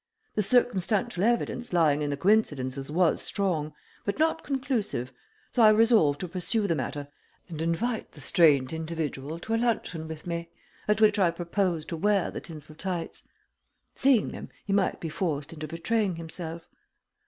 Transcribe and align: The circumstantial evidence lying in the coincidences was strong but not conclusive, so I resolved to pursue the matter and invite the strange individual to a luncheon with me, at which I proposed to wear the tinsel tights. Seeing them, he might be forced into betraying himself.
The 0.33 0.41
circumstantial 0.41 1.23
evidence 1.23 1.71
lying 1.73 2.01
in 2.01 2.09
the 2.09 2.17
coincidences 2.17 2.89
was 2.91 3.21
strong 3.21 3.71
but 4.03 4.17
not 4.17 4.43
conclusive, 4.43 5.11
so 5.51 5.61
I 5.61 5.69
resolved 5.69 6.21
to 6.21 6.27
pursue 6.27 6.65
the 6.65 6.73
matter 6.73 7.07
and 7.49 7.61
invite 7.61 8.13
the 8.13 8.19
strange 8.19 8.73
individual 8.73 9.37
to 9.37 9.53
a 9.53 9.61
luncheon 9.61 10.07
with 10.07 10.25
me, 10.25 10.49
at 10.87 11.01
which 11.01 11.19
I 11.19 11.29
proposed 11.29 11.87
to 11.89 11.97
wear 11.97 12.31
the 12.31 12.41
tinsel 12.41 12.73
tights. 12.73 13.27
Seeing 13.93 14.31
them, 14.31 14.49
he 14.65 14.73
might 14.73 14.99
be 14.99 15.07
forced 15.07 15.53
into 15.53 15.67
betraying 15.67 16.15
himself. 16.15 16.63